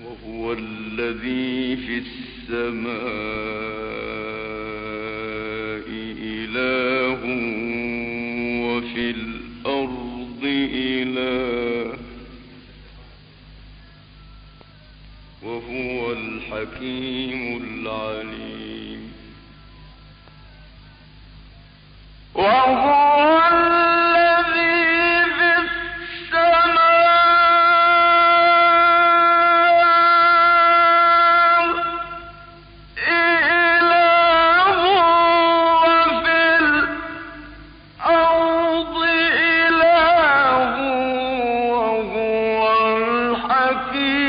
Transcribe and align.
وهو 0.00 0.52
الذي 0.52 1.76
في 1.76 1.98
السماء 1.98 2.92
إله 6.22 7.20
وفي 8.66 9.10
الأرض 9.10 10.42
إله 10.74 11.96
وهو 15.42 16.12
الحكيم 16.12 17.62
العليم 17.64 18.51
في 43.90 44.21